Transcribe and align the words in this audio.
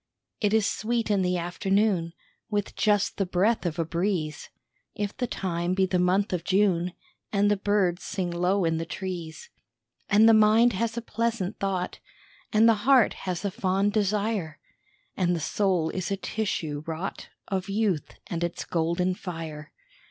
It 0.39 0.51
is 0.51 0.65
sweet 0.67 1.11
in 1.11 1.21
the 1.21 1.37
afternoon, 1.37 2.13
With 2.49 2.75
just 2.75 3.17
the 3.17 3.25
breath 3.27 3.67
of 3.67 3.77
a 3.77 3.85
breeze, 3.85 4.49
If 4.95 5.15
the 5.15 5.27
time 5.27 5.75
be 5.75 5.85
the 5.85 5.99
month 5.99 6.33
of 6.33 6.43
June 6.43 6.93
And 7.31 7.51
the 7.51 7.55
birds 7.55 8.01
sing 8.01 8.31
low 8.31 8.65
in 8.65 8.77
the 8.79 8.85
trees. 8.87 9.51
And 10.09 10.27
the 10.27 10.33
mind 10.33 10.73
has 10.73 10.97
a 10.97 11.03
pleasant 11.03 11.59
thought, 11.59 11.99
And 12.51 12.67
the 12.67 12.73
heart 12.89 13.13
has 13.29 13.45
a 13.45 13.51
fond 13.51 13.93
desire, 13.93 14.57
And 15.15 15.35
the 15.35 15.39
soul 15.39 15.91
is 15.91 16.09
a 16.09 16.17
tissue 16.17 16.81
wrought 16.87 17.29
Of 17.49 17.69
youth, 17.69 18.15
and 18.25 18.43
it's 18.43 18.65
golden 18.65 19.13
fire. 19.13 19.71